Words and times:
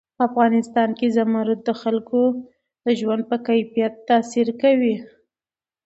په 0.17 0.21
افغانستان 0.29 0.89
کې 0.99 1.07
زمرد 1.17 1.59
د 1.63 1.69
خلکو 1.81 2.21
د 2.85 2.87
ژوند 2.99 3.23
په 3.29 3.37
کیفیت 3.47 3.93
تاثیر 4.09 4.47
کوي. 4.61 4.95